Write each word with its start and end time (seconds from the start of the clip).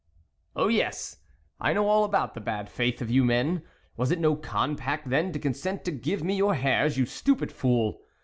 "Oh, 0.55 0.67
yes! 0.67 1.17
I 1.59 1.73
know 1.73 1.87
all 1.87 2.03
about 2.03 2.33
the 2.33 2.41
bad 2.41 2.69
faith 2.71 3.03
of 3.03 3.11
you 3.11 3.23
men! 3.23 3.61
Was 3.97 4.09
it 4.09 4.17
no 4.17 4.35
compact 4.35 5.11
then 5.11 5.31
to 5.31 5.37
consent 5.37 5.85
to 5.85 5.91
give 5.91 6.23
me 6.23 6.35
your 6.37 6.55
hairs, 6.55 6.97
you 6.97 7.05
stupid 7.05 7.51
fool 7.51 8.01